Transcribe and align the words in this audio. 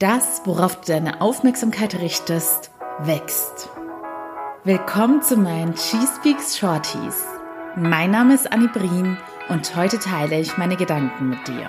Das, 0.00 0.42
worauf 0.44 0.80
du 0.80 0.92
deine 0.92 1.20
Aufmerksamkeit 1.20 1.96
richtest, 1.96 2.70
wächst. 3.00 3.68
Willkommen 4.62 5.22
zu 5.22 5.36
meinen 5.36 5.74
Cheese 5.74 6.20
Peaks 6.22 6.56
Shorties. 6.56 7.24
Mein 7.74 8.12
Name 8.12 8.34
ist 8.34 8.52
Annie 8.52 8.68
Brien 8.68 9.18
und 9.48 9.74
heute 9.74 9.98
teile 9.98 10.38
ich 10.38 10.56
meine 10.56 10.76
Gedanken 10.76 11.30
mit 11.30 11.48
dir. 11.48 11.68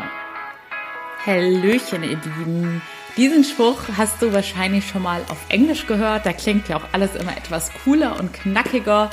Hallöchen, 1.25 2.03
ihr 2.03 2.19
Lieben. 2.37 2.83
Diesen 3.17 3.43
Spruch 3.43 3.79
hast 3.97 4.21
du 4.21 4.31
wahrscheinlich 4.31 4.87
schon 4.87 5.01
mal 5.01 5.23
auf 5.31 5.43
Englisch 5.49 5.87
gehört. 5.87 6.27
Da 6.27 6.33
klingt 6.33 6.69
ja 6.69 6.77
auch 6.77 6.87
alles 6.91 7.15
immer 7.15 7.35
etwas 7.35 7.71
cooler 7.83 8.19
und 8.19 8.31
knackiger. 8.31 9.09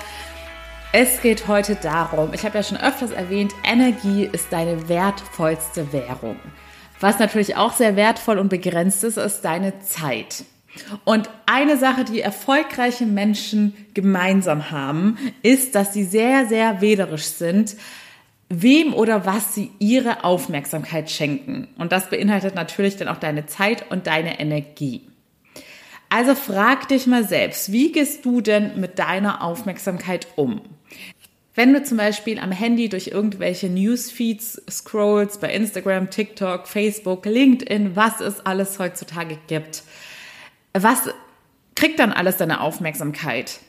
Es 0.93 1.23
geht 1.23 1.49
heute 1.49 1.77
darum, 1.77 2.35
ich 2.35 2.45
habe 2.45 2.59
ja 2.59 2.63
schon 2.63 2.77
öfters 2.77 3.13
erwähnt, 3.13 3.55
Energie 3.65 4.29
ist 4.31 4.53
deine 4.53 4.91
wertvollste 4.91 5.91
Währung. 5.95 6.37
Was 7.01 7.19
natürlich 7.19 7.57
auch 7.57 7.73
sehr 7.73 7.97
wertvoll 7.97 8.39
und 8.39 8.49
begrenzt 8.49 9.05
ist, 9.05 9.19
ist 9.19 9.43
deine 9.43 9.81
Zeit. 9.81 10.45
Und 11.05 11.31
eine 11.47 11.77
Sache, 11.77 12.05
die 12.05 12.21
erfolgreiche 12.21 13.07
Menschen 13.07 13.75
gemeinsam 13.95 14.71
haben, 14.71 15.17
ist, 15.43 15.75
dass 15.75 15.93
sie 15.93 16.05
sehr, 16.05 16.47
sehr 16.47 16.81
wählerisch 16.81 17.25
sind, 17.25 17.77
wem 18.49 18.95
oder 18.95 19.27
was 19.27 19.55
sie 19.55 19.71
ihre 19.79 20.25
Aufmerksamkeit 20.25 21.11
schenken. 21.11 21.69
Und 21.79 21.93
das 21.93 22.11
beinhaltet 22.11 22.55
natürlich 22.55 22.97
dann 22.97 23.09
auch 23.09 23.17
deine 23.17 23.47
Zeit 23.47 23.91
und 23.91 24.07
deine 24.07 24.39
Energie. 24.39 25.03
Also 26.09 26.35
frag 26.35 26.89
dich 26.89 27.07
mal 27.07 27.25
selbst, 27.25 27.73
wie 27.73 27.91
gehst 27.91 28.25
du 28.25 28.41
denn 28.41 28.79
mit 28.81 28.99
deiner 28.99 29.43
Aufmerksamkeit 29.43 30.29
um? 30.37 30.63
Wenn 31.57 31.73
du 31.73 31.83
zum 31.83 31.97
Beispiel 31.97 32.39
am 32.39 32.53
Handy 32.53 32.91
durch 32.91 33.09
irgendwelche 33.09 33.69
Newsfeeds 33.69 34.63
scrollst, 34.71 35.41
bei 35.41 35.53
Instagram, 35.53 36.11
TikTok, 36.11 36.69
Facebook, 36.69 37.25
LinkedIn, 37.25 37.97
was 37.97 38.21
es 38.21 38.45
alles 38.45 38.79
heutzutage 38.79 39.39
gibt, 39.47 39.83
was 40.75 41.09
kriegt 41.75 41.99
dann 41.99 42.13
alles 42.13 42.37
deine 42.37 42.61
Aufmerksamkeit? 42.61 43.61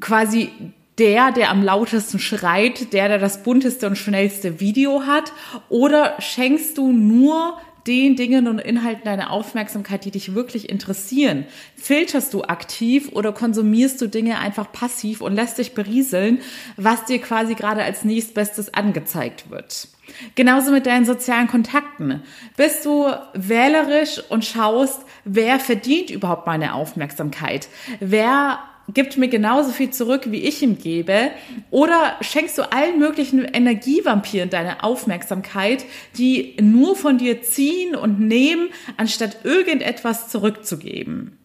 Quasi 0.00 0.50
der, 0.96 1.30
der 1.30 1.50
am 1.50 1.62
lautesten 1.62 2.18
schreit, 2.18 2.94
der, 2.94 3.08
der 3.08 3.18
das 3.18 3.42
bunteste 3.42 3.86
und 3.86 3.96
schnellste 3.96 4.58
Video 4.58 5.02
hat? 5.02 5.32
Oder 5.68 6.18
schenkst 6.22 6.78
du 6.78 6.92
nur 6.92 7.58
den 7.88 8.14
Dingen 8.16 8.46
und 8.46 8.58
Inhalten 8.60 9.04
deine 9.04 9.30
Aufmerksamkeit, 9.30 10.04
die 10.04 10.10
dich 10.10 10.34
wirklich 10.34 10.68
interessieren? 10.68 11.46
Filterst 11.74 12.34
du 12.34 12.44
aktiv 12.44 13.10
oder 13.12 13.32
konsumierst 13.32 14.00
du 14.00 14.06
Dinge 14.06 14.38
einfach 14.38 14.70
passiv 14.70 15.22
und 15.22 15.34
lässt 15.34 15.56
dich 15.56 15.74
berieseln, 15.74 16.40
was 16.76 17.06
dir 17.06 17.18
quasi 17.18 17.54
gerade 17.54 17.82
als 17.82 18.04
nächstbestes 18.04 18.74
angezeigt 18.74 19.50
wird? 19.50 19.88
Genauso 20.34 20.70
mit 20.70 20.86
deinen 20.86 21.06
sozialen 21.06 21.48
Kontakten. 21.48 22.22
Bist 22.56 22.84
du 22.84 23.06
wählerisch 23.34 24.22
und 24.28 24.44
schaust, 24.44 25.00
wer 25.24 25.58
verdient 25.58 26.10
überhaupt 26.10 26.46
meine 26.46 26.74
Aufmerksamkeit? 26.74 27.68
Wer 28.00 28.58
gibt 28.94 29.16
mir 29.16 29.28
genauso 29.28 29.70
viel 29.70 29.90
zurück, 29.90 30.30
wie 30.30 30.42
ich 30.42 30.62
ihm 30.62 30.78
gebe? 30.78 31.30
Oder 31.70 32.16
schenkst 32.20 32.58
du 32.58 32.70
allen 32.72 32.98
möglichen 32.98 33.44
Energievampiren 33.44 34.50
deine 34.50 34.82
Aufmerksamkeit, 34.82 35.84
die 36.16 36.56
nur 36.60 36.96
von 36.96 37.18
dir 37.18 37.42
ziehen 37.42 37.94
und 37.94 38.20
nehmen, 38.20 38.68
anstatt 38.96 39.44
irgendetwas 39.44 40.28
zurückzugeben? 40.28 41.38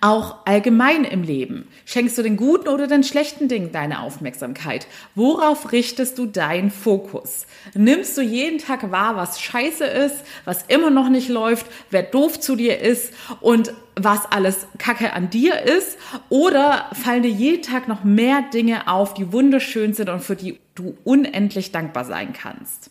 Auch 0.00 0.46
allgemein 0.46 1.04
im 1.04 1.22
Leben. 1.22 1.68
Schenkst 1.84 2.16
du 2.18 2.22
den 2.22 2.36
guten 2.36 2.68
oder 2.68 2.86
den 2.86 3.04
schlechten 3.04 3.48
Dingen 3.48 3.72
deine 3.72 4.00
Aufmerksamkeit? 4.00 4.86
Worauf 5.14 5.72
richtest 5.72 6.18
du 6.18 6.26
deinen 6.26 6.70
Fokus? 6.70 7.46
Nimmst 7.74 8.16
du 8.16 8.22
jeden 8.22 8.58
Tag 8.58 8.90
wahr, 8.90 9.16
was 9.16 9.40
scheiße 9.40 9.84
ist, 9.84 10.16
was 10.44 10.64
immer 10.68 10.90
noch 10.90 11.08
nicht 11.08 11.28
läuft, 11.28 11.66
wer 11.90 12.02
doof 12.02 12.40
zu 12.40 12.56
dir 12.56 12.80
ist 12.80 13.12
und 13.40 13.72
was 13.94 14.26
alles 14.30 14.66
Kacke 14.78 15.12
an 15.12 15.30
dir 15.30 15.62
ist? 15.62 15.98
Oder 16.28 16.90
fallen 16.92 17.22
dir 17.22 17.30
jeden 17.30 17.62
Tag 17.62 17.88
noch 17.88 18.04
mehr 18.04 18.42
Dinge 18.52 18.88
auf, 18.88 19.14
die 19.14 19.32
wunderschön 19.32 19.94
sind 19.94 20.08
und 20.08 20.20
für 20.20 20.36
die 20.36 20.58
du 20.74 20.96
unendlich 21.04 21.72
dankbar 21.72 22.04
sein 22.04 22.32
kannst? 22.32 22.90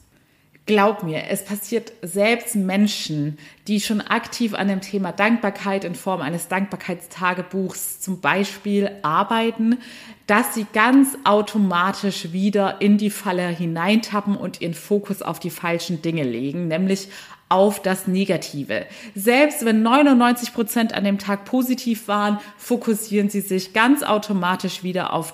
Glaub 0.67 1.03
mir, 1.03 1.25
es 1.29 1.45
passiert 1.45 1.91
selbst 2.01 2.55
Menschen, 2.55 3.37
die 3.67 3.79
schon 3.79 4.01
aktiv 4.01 4.55
an 4.55 4.67
dem 4.67 4.81
Thema 4.81 5.11
Dankbarkeit 5.11 5.83
in 5.83 5.93
Form 5.93 6.21
eines 6.21 6.47
Dankbarkeitstagebuchs 6.47 7.99
zum 7.99 8.19
Beispiel 8.19 8.89
arbeiten, 9.03 9.77
dass 10.25 10.55
sie 10.55 10.65
ganz 10.73 11.19
automatisch 11.23 12.31
wieder 12.31 12.81
in 12.81 12.97
die 12.97 13.11
Falle 13.11 13.47
hineintappen 13.47 14.35
und 14.35 14.59
ihren 14.59 14.73
Fokus 14.73 15.21
auf 15.21 15.39
die 15.39 15.51
falschen 15.51 16.01
Dinge 16.01 16.23
legen, 16.23 16.67
nämlich 16.67 17.09
auf 17.47 17.79
das 17.79 18.07
Negative. 18.07 18.87
Selbst 19.13 19.65
wenn 19.65 19.83
99 19.83 20.51
Prozent 20.51 20.95
an 20.95 21.03
dem 21.03 21.19
Tag 21.19 21.45
positiv 21.45 22.07
waren, 22.07 22.39
fokussieren 22.57 23.29
sie 23.29 23.41
sich 23.41 23.73
ganz 23.73 24.01
automatisch 24.01 24.81
wieder 24.81 25.13
auf 25.13 25.31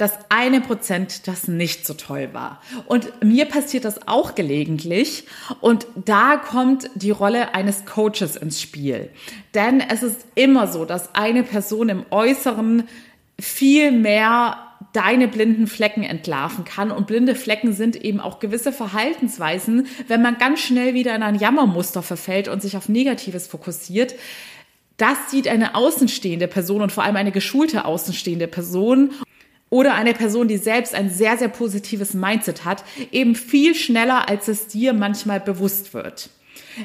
das 0.00 0.12
eine 0.30 0.60
Prozent, 0.60 1.28
das 1.28 1.46
nicht 1.46 1.86
so 1.86 1.94
toll 1.94 2.30
war. 2.32 2.62
Und 2.86 3.12
mir 3.22 3.44
passiert 3.44 3.84
das 3.84 4.08
auch 4.08 4.34
gelegentlich. 4.34 5.24
Und 5.60 5.86
da 5.94 6.36
kommt 6.36 6.88
die 6.94 7.10
Rolle 7.10 7.54
eines 7.54 7.84
Coaches 7.84 8.36
ins 8.36 8.62
Spiel. 8.62 9.10
Denn 9.54 9.80
es 9.80 10.02
ist 10.02 10.26
immer 10.34 10.68
so, 10.68 10.84
dass 10.84 11.14
eine 11.14 11.42
Person 11.42 11.90
im 11.90 12.06
Äußeren 12.10 12.84
viel 13.38 13.92
mehr 13.92 14.58
deine 14.94 15.28
blinden 15.28 15.66
Flecken 15.66 16.02
entlarven 16.02 16.64
kann. 16.64 16.90
Und 16.90 17.06
blinde 17.06 17.34
Flecken 17.34 17.74
sind 17.74 17.96
eben 17.96 18.20
auch 18.20 18.40
gewisse 18.40 18.72
Verhaltensweisen, 18.72 19.86
wenn 20.08 20.22
man 20.22 20.38
ganz 20.38 20.60
schnell 20.60 20.94
wieder 20.94 21.14
in 21.14 21.22
ein 21.22 21.34
Jammermuster 21.34 22.02
verfällt 22.02 22.48
und 22.48 22.62
sich 22.62 22.76
auf 22.76 22.88
Negatives 22.88 23.46
fokussiert. 23.46 24.14
Das 24.96 25.30
sieht 25.30 25.48
eine 25.48 25.74
außenstehende 25.74 26.48
Person 26.48 26.82
und 26.82 26.92
vor 26.92 27.04
allem 27.04 27.16
eine 27.16 27.32
geschulte 27.32 27.84
außenstehende 27.84 28.48
Person 28.48 29.12
oder 29.70 29.94
eine 29.94 30.12
Person, 30.12 30.48
die 30.48 30.56
selbst 30.58 30.94
ein 30.94 31.10
sehr, 31.10 31.38
sehr 31.38 31.48
positives 31.48 32.12
Mindset 32.12 32.64
hat, 32.64 32.84
eben 33.12 33.34
viel 33.34 33.74
schneller, 33.74 34.28
als 34.28 34.48
es 34.48 34.66
dir 34.66 34.92
manchmal 34.92 35.40
bewusst 35.40 35.94
wird. 35.94 36.28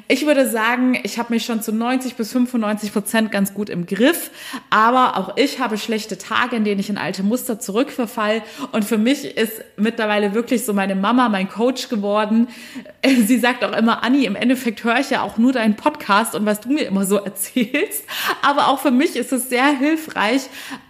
Ich 0.08 0.26
würde 0.26 0.50
sagen, 0.50 1.00
ich 1.04 1.18
habe 1.18 1.34
mich 1.34 1.46
schon 1.46 1.62
zu 1.62 1.72
90 1.72 2.16
bis 2.16 2.32
95 2.32 2.92
Prozent 2.92 3.32
ganz 3.32 3.54
gut 3.54 3.70
im 3.70 3.86
Griff, 3.86 4.32
aber 4.70 5.18
auch 5.18 5.38
ich 5.38 5.60
habe 5.60 5.78
schlechte 5.78 6.18
Tage, 6.18 6.56
in 6.56 6.64
denen 6.64 6.80
ich 6.80 6.90
in 6.90 6.98
alte 6.98 7.24
Muster 7.24 7.60
zurückverfall. 7.60 8.42
Und 8.72 8.86
für 8.86 8.98
mich 8.98 9.38
ist 9.38 9.64
mittlerweile 9.78 10.34
wirklich 10.34 10.66
so 10.66 10.74
meine 10.74 10.96
Mama 10.96 11.30
mein 11.30 11.50
Coach 11.50 11.90
geworden. 11.90 12.48
Sie 13.26 13.38
sagt 13.38 13.64
auch 13.64 13.76
immer, 13.76 14.04
Anni, 14.04 14.26
im 14.26 14.36
Endeffekt 14.36 14.84
höre 14.84 15.00
ich 15.00 15.10
ja 15.10 15.22
auch 15.22 15.38
nur 15.38 15.54
deinen 15.54 15.76
Podcast 15.76 16.36
und 16.36 16.46
was 16.46 16.62
du 16.62 16.70
mir 16.70 16.86
immer 16.88 17.06
so 17.06 17.18
erzählst. 17.26 18.04
Aber 18.42 18.68
auch 18.68 18.80
für 18.80 18.92
mich 18.92 19.16
ist 19.16 19.32
es 19.32 19.50
sehr 19.50 19.68
hilfreich, 19.78 20.42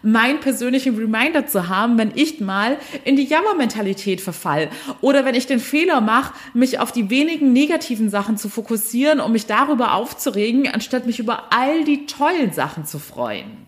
meinen 0.02 0.40
persönlichen 0.40 0.96
Reminder 0.96 1.48
zu 1.48 1.70
haben, 1.70 1.98
wenn 1.98 2.12
ich 2.16 2.40
mal 2.40 2.78
in 3.04 3.16
die 3.16 3.26
Jammermentalität 3.26 4.22
verfall 4.22 4.70
oder 5.02 5.26
wenn 5.26 5.36
ich 5.36 5.48
den 5.48 5.60
Fehler 5.60 6.02
mache, 6.02 6.34
mich 6.54 6.80
auf 6.80 6.92
die 6.92 7.10
wenigen 7.10 7.54
negativen 7.54 8.10
Sachen 8.10 8.38
zu 8.38 8.50
fokussieren 8.50 8.95
fokussieren, 8.96 9.20
um 9.20 9.32
mich 9.32 9.46
darüber 9.46 9.94
aufzuregen, 9.94 10.68
anstatt 10.68 11.06
mich 11.06 11.20
über 11.20 11.52
all 11.52 11.84
die 11.84 12.06
tollen 12.06 12.54
Sachen 12.54 12.86
zu 12.86 13.00
freuen. 13.00 13.66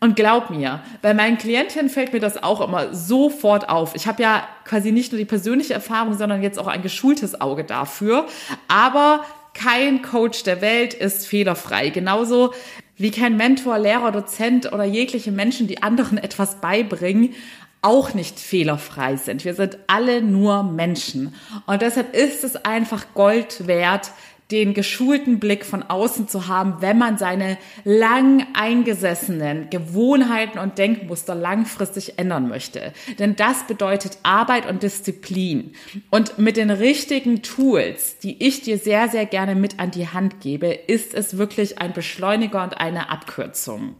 Und 0.00 0.16
glaub 0.16 0.50
mir, 0.50 0.80
bei 1.02 1.12
meinen 1.12 1.36
Klientinnen 1.36 1.90
fällt 1.90 2.12
mir 2.12 2.20
das 2.20 2.42
auch 2.42 2.60
immer 2.60 2.94
sofort 2.94 3.68
auf. 3.68 3.94
Ich 3.94 4.06
habe 4.06 4.22
ja 4.22 4.48
quasi 4.64 4.92
nicht 4.92 5.12
nur 5.12 5.18
die 5.18 5.26
persönliche 5.26 5.74
Erfahrung, 5.74 6.16
sondern 6.16 6.42
jetzt 6.42 6.58
auch 6.58 6.68
ein 6.68 6.80
geschultes 6.80 7.40
Auge 7.40 7.64
dafür. 7.64 8.26
Aber 8.68 9.24
kein 9.52 10.00
Coach 10.00 10.44
der 10.44 10.62
Welt 10.62 10.94
ist 10.94 11.26
fehlerfrei. 11.26 11.90
Genauso 11.90 12.54
wie 12.96 13.10
kein 13.10 13.36
Mentor, 13.36 13.78
Lehrer, 13.78 14.12
Dozent 14.12 14.72
oder 14.72 14.84
jegliche 14.84 15.32
Menschen, 15.32 15.66
die 15.66 15.82
anderen 15.82 16.18
etwas 16.18 16.60
beibringen, 16.60 17.34
auch 17.82 18.12
nicht 18.12 18.38
fehlerfrei 18.38 19.16
sind. 19.16 19.44
Wir 19.44 19.54
sind 19.54 19.78
alle 19.86 20.22
nur 20.22 20.62
Menschen. 20.62 21.34
Und 21.66 21.82
deshalb 21.82 22.14
ist 22.14 22.44
es 22.44 22.56
einfach 22.56 23.06
Gold 23.14 23.66
wert, 23.66 24.12
den 24.50 24.74
geschulten 24.74 25.38
Blick 25.38 25.64
von 25.64 25.82
außen 25.82 26.28
zu 26.28 26.48
haben, 26.48 26.76
wenn 26.80 26.98
man 26.98 27.18
seine 27.18 27.58
lang 27.84 28.46
eingesessenen 28.54 29.70
Gewohnheiten 29.70 30.58
und 30.58 30.78
Denkmuster 30.78 31.34
langfristig 31.34 32.18
ändern 32.18 32.48
möchte. 32.48 32.92
Denn 33.18 33.36
das 33.36 33.66
bedeutet 33.66 34.18
Arbeit 34.22 34.68
und 34.68 34.82
Disziplin. 34.82 35.72
Und 36.10 36.38
mit 36.38 36.56
den 36.56 36.70
richtigen 36.70 37.42
Tools, 37.42 38.18
die 38.18 38.46
ich 38.46 38.62
dir 38.62 38.78
sehr, 38.78 39.08
sehr 39.08 39.26
gerne 39.26 39.54
mit 39.54 39.78
an 39.78 39.90
die 39.90 40.08
Hand 40.08 40.40
gebe, 40.40 40.68
ist 40.68 41.14
es 41.14 41.36
wirklich 41.36 41.78
ein 41.78 41.92
Beschleuniger 41.92 42.62
und 42.62 42.80
eine 42.80 43.10
Abkürzung. 43.10 43.94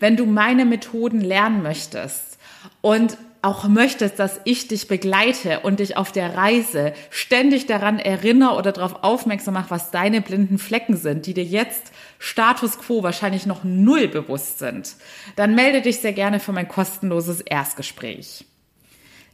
Wenn 0.00 0.16
du 0.16 0.26
meine 0.26 0.64
Methoden 0.64 1.20
lernen 1.20 1.62
möchtest, 1.62 2.34
und 2.80 3.16
auch 3.44 3.68
möchtest, 3.68 4.18
dass 4.18 4.40
ich 4.44 4.68
dich 4.68 4.88
begleite 4.88 5.60
und 5.60 5.80
dich 5.80 5.96
auf 5.96 6.12
der 6.12 6.34
Reise 6.34 6.94
ständig 7.10 7.66
daran 7.66 7.98
erinnere 7.98 8.56
oder 8.56 8.72
darauf 8.72 9.04
aufmerksam 9.04 9.54
mache, 9.54 9.70
was 9.70 9.90
deine 9.90 10.20
blinden 10.20 10.58
Flecken 10.58 10.96
sind, 10.96 11.26
die 11.26 11.34
dir 11.34 11.44
jetzt 11.44 11.92
Status 12.18 12.78
quo 12.78 13.02
wahrscheinlich 13.02 13.46
noch 13.46 13.62
null 13.62 14.08
bewusst 14.08 14.58
sind, 14.58 14.96
dann 15.36 15.54
melde 15.54 15.82
dich 15.82 16.00
sehr 16.00 16.12
gerne 16.14 16.40
für 16.40 16.52
mein 16.52 16.68
kostenloses 16.68 17.40
Erstgespräch. 17.42 18.46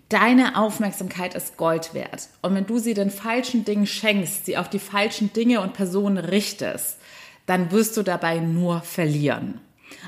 Deine 0.08 0.56
Aufmerksamkeit 0.56 1.36
ist 1.36 1.56
Gold 1.56 1.94
wert. 1.94 2.28
Und 2.42 2.56
wenn 2.56 2.66
du 2.66 2.78
sie 2.78 2.94
den 2.94 3.10
falschen 3.10 3.64
Dingen 3.64 3.86
schenkst, 3.86 4.44
sie 4.44 4.56
auf 4.56 4.68
die 4.68 4.80
falschen 4.80 5.32
Dinge 5.32 5.60
und 5.60 5.72
Personen 5.72 6.18
richtest, 6.18 6.98
dann 7.46 7.70
wirst 7.70 7.96
du 7.96 8.02
dabei 8.02 8.38
nur 8.40 8.80
verlieren. 8.80 9.60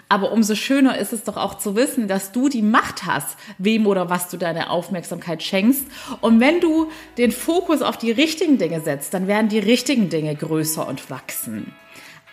Aber 0.09 0.33
umso 0.33 0.55
schöner 0.55 0.99
ist 0.99 1.13
es 1.13 1.25
doch 1.25 1.37
auch 1.37 1.57
zu 1.57 1.75
wissen, 1.75 2.09
dass 2.09 2.33
du 2.33 2.49
die 2.49 2.63
Macht 2.63 3.07
hast, 3.07 3.37
wem 3.59 3.87
oder 3.87 4.11
was 4.11 4.29
du 4.29 4.37
deine 4.37 4.71
Aufmerksamkeit 4.71 5.43
schenkst. 5.43 5.87
Und 6.21 6.41
wenn 6.41 6.61
du 6.61 6.91
den 7.19 7.33
Fokus 7.33 7.83
auf 7.83 7.97
die 7.97 8.11
richtigen 8.11 8.59
Dinge 8.59 8.81
setzt, 8.81 9.15
dann 9.15 9.27
werden 9.27 9.49
die 9.49 9.59
richtigen 9.59 10.11
Dinge 10.11 10.35
größer 10.35 10.87
und 10.87 11.11
wachsen. 11.11 11.75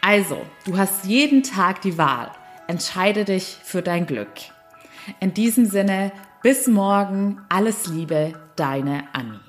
Also, 0.01 0.38
du 0.66 0.78
hast 0.78 1.06
jeden 1.06 1.44
Tag 1.44 1.81
die 1.81 1.98
Wahl. 1.98 2.31
Entscheide 2.68 3.25
dich 3.25 3.57
für 3.63 3.81
dein 3.81 4.06
Glück. 4.06 4.30
In 5.19 5.34
diesem 5.34 5.66
Sinne, 5.66 6.12
bis 6.44 6.68
morgen, 6.68 7.42
alles 7.50 7.88
Liebe, 7.88 8.34
deine 8.56 9.06
Annie. 9.13 9.49